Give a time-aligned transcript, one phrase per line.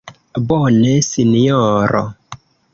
[0.51, 2.05] Bone, Sinjoro.